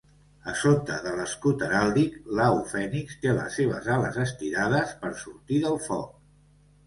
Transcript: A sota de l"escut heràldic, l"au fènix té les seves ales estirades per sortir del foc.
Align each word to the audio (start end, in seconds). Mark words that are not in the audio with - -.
A 0.49 0.51
sota 0.59 0.93
de 1.07 1.09
l"escut 1.17 1.65
heràldic, 1.65 2.15
l"au 2.37 2.55
fènix 2.71 3.19
té 3.25 3.35
les 3.41 3.57
seves 3.61 3.89
ales 3.97 4.19
estirades 4.25 4.95
per 5.03 5.11
sortir 5.23 5.61
del 5.67 5.79
foc. 5.85 6.17